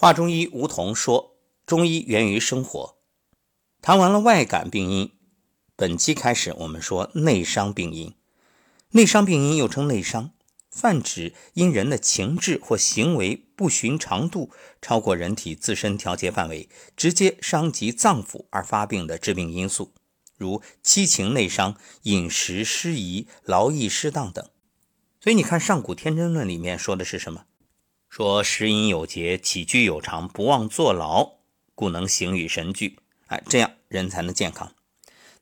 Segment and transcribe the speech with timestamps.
[0.00, 2.96] 华中医吴桐说：“中医源于生活。”
[3.82, 5.12] 谈完了外感病因，
[5.76, 8.14] 本期开始我们说内伤病因。
[8.92, 10.30] 内伤病因又称内伤，
[10.70, 14.50] 泛指因人的情志或行为不寻常度，
[14.80, 19.92] 超过人体自身调节范围，直接伤及脏腑而发病的致病因素，
[20.38, 24.48] 如七情内伤、饮食失宜、劳逸失当等。
[25.20, 27.44] 所以你看《上古天真论》里面说的是什么？
[28.10, 31.34] 说食饮有节，起居有常，不忘坐牢，
[31.76, 32.98] 故能形与神俱。
[33.28, 34.74] 哎，这样人才能健康。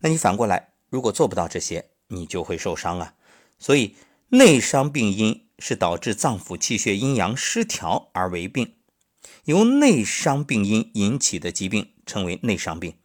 [0.00, 3.14] 那你反过来，如果做不到这些，你就会受伤啊。
[3.58, 3.96] 所以
[4.28, 8.74] 内伤病因是导致脏腑气血阴阳失调而为病，
[9.44, 12.98] 由内伤病因引起的疾病称为内伤病。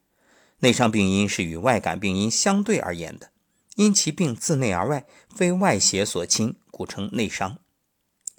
[0.60, 3.32] 内伤病因是与外感病因相对而言的，
[3.76, 7.60] 因其病自内而外，非外邪所侵，故称内伤。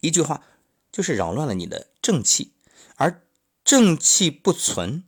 [0.03, 0.43] 一句话。
[0.95, 2.53] 就是扰乱了你的正气，
[2.95, 3.27] 而
[3.65, 5.03] 正气不存，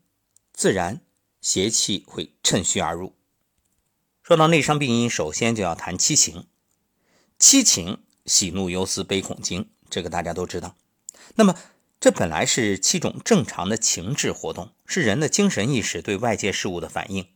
[0.53, 1.01] 自然
[1.41, 3.15] 邪气会趁虚而入。
[4.21, 6.49] 说到内伤病因，首先就要谈七情。
[7.39, 10.77] 七情：喜怒忧思悲恐惊，这个大家都知道。
[11.37, 11.55] 那么，
[12.01, 17.29] 这本来是七种正常的情志活动，是人的精神意识对外界事物的反应。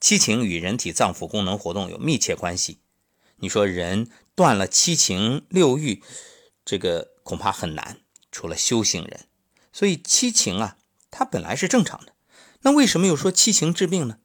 [0.00, 2.78] 七情与人体脏腑功能活动有密切关系。
[3.38, 6.00] 你说人断了七情六欲，
[6.64, 7.17] 这个。
[7.28, 8.00] 恐怕很难，
[8.32, 9.26] 除了修行人。
[9.70, 10.78] 所以七情啊，
[11.10, 12.14] 它本来是正常的。
[12.62, 14.20] 那为什么又说七情治病呢？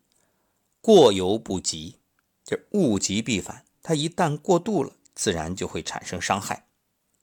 [0.80, 1.98] 过犹不及，
[2.46, 3.66] 就物极必反。
[3.82, 6.70] 它一旦过度了，自然就会产生伤害。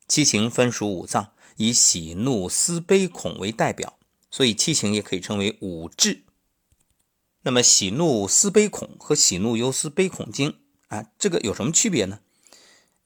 [0.07, 3.99] 七情分属五脏，以喜怒思悲恐为代表，
[4.31, 6.25] 所以七情也可以称为五志。
[7.41, 12.21] 那么喜怒思悲恐和喜怒忧思悲恐惊啊，这个有什么区别呢？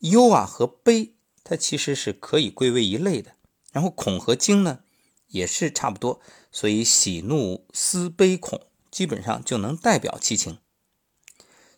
[0.00, 1.13] 忧啊和悲。
[1.44, 3.36] 它其实是可以归为一类的，
[3.70, 4.80] 然后恐和惊呢
[5.28, 10.58] 也是差不多，所以喜怒思悲恐基本上就能代表七情。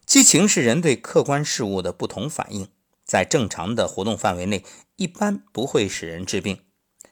[0.06, 2.69] 七情是人对客观事物的不同反应，
[3.05, 6.60] 在正常的活动范围内一般不会使人致病，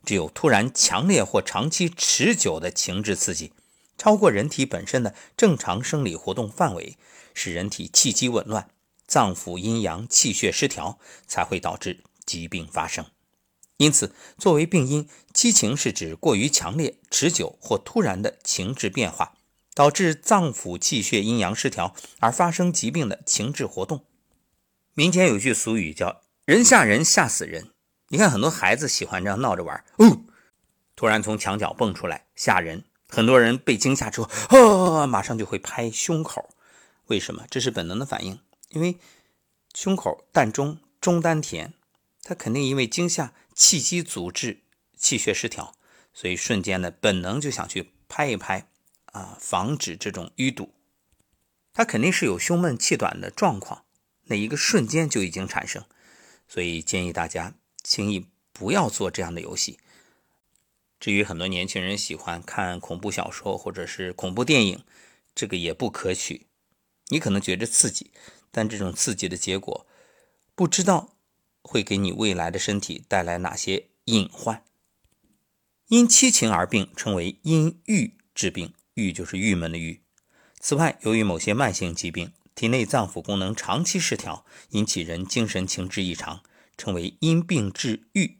[0.04, 3.52] 只有突然强烈或长期持久的情志刺激，
[3.98, 6.96] 超过人体本身的正常生理活动范围，
[7.34, 8.70] 使人体气机紊乱，
[9.08, 12.04] 脏腑阴阳气血失调，才会导致。
[12.24, 13.06] 疾病发生，
[13.76, 19.34] 因此作为病因，七情是指过于强烈、持久或突然的情志变化，
[19.74, 24.04] 导致脏腑气血阴阳失调而发生疾病的情志活动。
[24.94, 27.72] 民间有句俗语叫“人吓人吓死人”，
[28.08, 30.22] 你看很多孩子喜欢这样闹着玩，哦，
[30.94, 36.48] 突然从墙角蹦出来吓人，很多人被惊吓之后，啊，马上就会拍胸口，
[37.06, 37.44] 为什么？
[37.50, 38.96] 这是本能的反应，因为
[39.74, 41.74] 胸口膻中中丹田。
[42.24, 44.62] 他肯定因为惊吓，气机阻滞，
[44.96, 45.74] 气血失调，
[46.14, 48.66] 所以瞬间的本能就想去拍一拍，
[49.12, 50.72] 啊，防止这种淤堵。
[51.74, 53.84] 他肯定是有胸闷气短的状况，
[54.24, 55.84] 那一个瞬间就已经产生，
[56.48, 59.78] 所以建议大家轻易不要做这样的游戏。
[60.98, 64.82] 至于很多年轻人喜欢看恐怖小说或者是恐怖电影，
[65.34, 66.46] 这个也不可取。
[67.08, 68.10] 你可能觉得刺激，
[68.50, 69.86] 但这种刺激的结果
[70.54, 71.13] 不知道。
[71.64, 74.62] 会给你未来的身体带来哪些隐患？
[75.88, 80.02] 因七情而病，称为因郁治病，郁就是郁闷的郁。
[80.60, 86.42] 此外，由于某些慢性疾病，体内脏腑功能长期失调，引起人精神情志异常，
[86.78, 88.38] 称为因病治郁。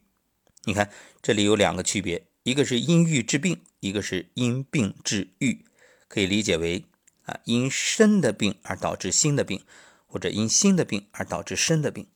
[0.63, 0.89] 你看，
[1.21, 5.65] 这里有两个区别，一个是因郁治病，一个是因病治郁，
[6.07, 6.85] 可以理解为
[7.25, 9.63] 啊，因身的病而导致心的病，
[10.07, 12.07] 或者因心的病而导致身的病。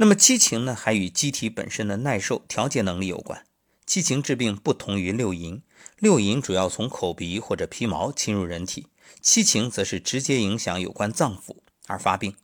[0.00, 3.44] 那么七情呢，还与机体本身的耐受调节能力有关。
[3.84, 5.62] 七情治病不同于六淫，
[5.98, 8.86] 六淫主要从口鼻或者皮毛侵入人体，
[9.20, 11.56] 七情则是直接影响有关脏腑
[11.86, 12.34] 而发病。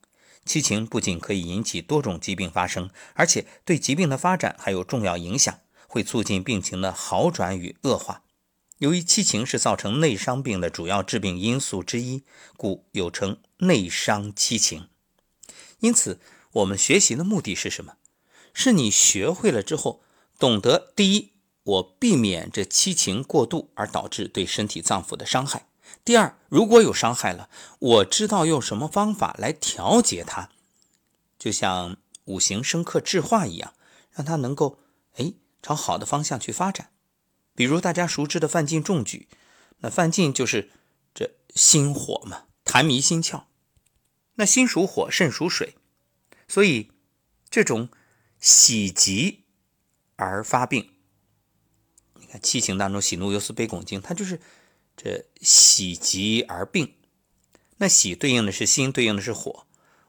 [0.45, 8.25] 七情不仅可以引起多种疾病发生，而且对疾病的发展还有重要影响，会促进病情的好转与恶化。
[8.81, 12.23] 由于七情是造成内伤病的主要致病因素之一，
[12.59, 14.89] 故又称内伤七情。
[15.79, 16.21] 因此。
[16.53, 17.97] 我们学习的目的是什么？
[18.53, 20.03] 是你学会了之后，
[20.39, 21.33] 懂得第一，
[21.63, 25.69] 我避免这七情过度而导致对身体脏腑的伤害；
[26.05, 30.49] 第二，如果有伤害了，我知道用什么方法来调节它，
[31.39, 33.75] 就像五行生克制化一样，
[34.13, 34.79] 让它能够
[35.17, 36.91] 哎朝好的方向去发展。
[37.55, 39.29] 比如大家熟知的范进中举，
[39.81, 40.71] 那范进就是
[41.15, 43.45] 这心火嘛，痰迷心窍。
[44.37, 45.77] 那心属火，肾属水。
[46.49, 46.93] 所以，
[47.51, 47.89] 这种
[48.39, 49.45] 喜极
[50.17, 50.93] 而发病，
[52.15, 54.41] 你看七情当中，喜怒忧思悲恐惊，它就是
[54.97, 56.95] 这喜极而病。
[57.79, 59.67] 那喜对应的是心，对应的是火，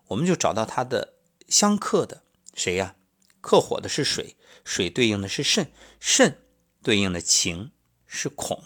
[0.07, 1.15] 我们就找到它的
[1.49, 2.23] 相克的
[2.53, 2.95] 谁呀？
[3.41, 6.43] 克火的是水，水对应的是肾，肾
[6.81, 7.71] 对应的情
[8.05, 8.63] 是恐，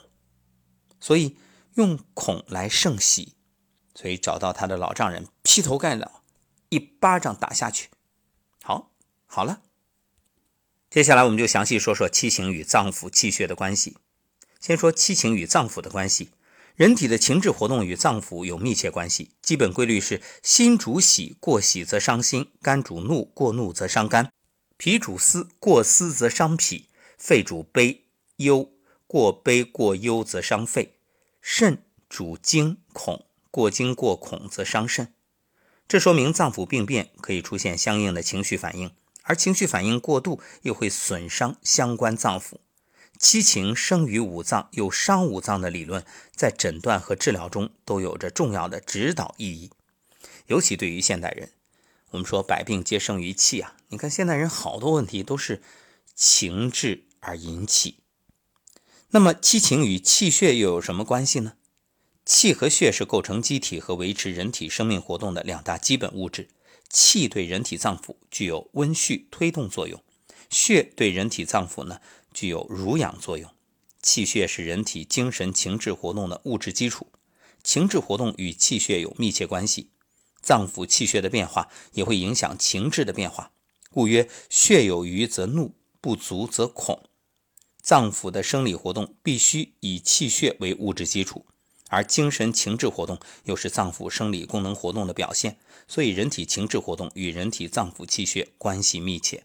[1.00, 1.38] 所以
[1.76, 3.36] 用恐来胜喜，
[3.96, 6.21] 所以找到他的老丈人，劈头盖脑
[6.72, 7.90] 一巴掌打下去。
[8.64, 8.92] 好，
[9.28, 9.62] 好了。
[10.90, 13.98] 接下来我们就详细说说七情与脏腑气血的关系。
[14.60, 16.32] 先说七情与脏腑的关系。
[16.76, 24.28] 人体的情志活动与脏腑有密切关系，基本规律是：心主喜，过喜则伤心；肝主怒，过怒则伤肝；
[24.78, 26.88] 脾主思，过思则伤脾；
[27.18, 28.06] 肺主悲
[28.38, 28.72] 忧，
[29.06, 30.94] 过悲过忧则伤肺；
[31.42, 35.14] 肾主惊恐，过惊过恐则伤肾。
[35.92, 38.92] 这说明脏腑病变可以出现相应的情绪反应。
[39.24, 42.60] 而情绪反应过度又会损伤相关脏腑，
[43.20, 49.70] 七情生于五脏又伤五脏的理论，在诊断和治疗中都有着重要的指导意义。
[50.48, 51.50] 尤其对于现代人，
[52.12, 53.76] 我们说百病皆生于气啊！
[53.90, 55.62] 你看现代人好多问题都是
[56.16, 57.98] 情志而引起。
[59.10, 61.56] 那么七情与气血又有什么关系呢？
[62.34, 66.48] 气和血是构成机体和维持人体生命活动的两大基本物质。
[66.90, 70.02] 气对人体脏腑具有温煦推动作用，
[70.50, 72.00] 血对人体脏腑呢
[72.34, 73.54] 具有濡养作用。
[74.02, 77.08] 气血是人体精神情志活动的物质基础，
[77.64, 79.90] 情志活动与气血有密切关系，
[80.42, 83.52] 脏腑气血的变化也会影响情志的变化。
[83.90, 87.10] 故曰：血有余则怒，不足则恐。
[87.82, 91.46] 脏腑的生理活动必须以气血为物质基础。
[91.92, 95.60] 而精神情志活动又是脏腑生理功能活动的表现，
[95.90, 99.44] 所以人体情志活动与人体脏腑气血关系密切。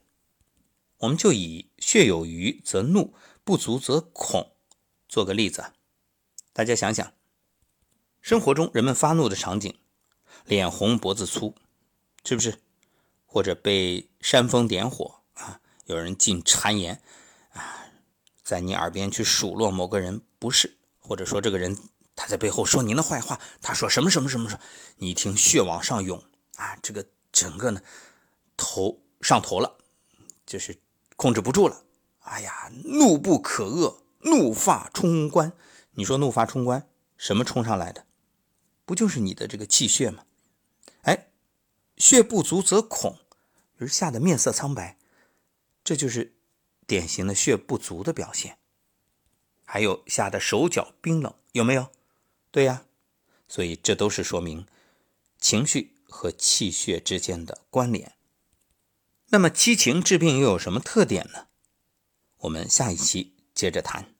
[0.98, 3.12] 我们就以血有余则怒，
[3.42, 4.52] 不足则恐
[5.08, 5.72] 做个例子，
[6.52, 7.12] 大家想想，
[8.20, 9.76] 生活中人们发怒的场景，
[10.44, 11.56] 脸红脖子粗，
[12.24, 12.60] 是不是？
[13.24, 17.02] 或者被煽风点火啊，有人进谗言
[17.52, 17.88] 啊，
[18.44, 21.76] 在你耳边去数落某个人不是，或者说这个人。
[22.16, 24.62] 他在背后说您的坏话，他说什么什么什么什么，
[24.96, 26.24] 你一听血往上涌
[26.56, 27.80] 啊，这个整个呢
[28.56, 29.76] 头上头了，
[30.44, 30.78] 就是
[31.14, 31.84] 控制不住了。
[32.20, 35.52] 哎呀，怒不可遏，怒发冲冠。
[35.92, 38.06] 你说怒发冲冠，什么冲上来的？
[38.84, 40.24] 不就是你的这个气血吗？
[41.02, 41.28] 哎，
[41.96, 43.18] 血不足则恐，
[43.78, 44.98] 就是吓得面色苍白，
[45.84, 46.34] 这就是
[46.86, 48.58] 典型的血不足的表现。
[49.64, 51.90] 还有吓得手脚冰冷，有没有？
[52.56, 52.86] 对呀，
[53.46, 54.66] 所以这都是说明
[55.38, 58.14] 情绪和气血之间的关联。
[59.26, 61.48] 那么七情治病又有什么特点呢？
[62.38, 64.15] 我们下一期接着谈。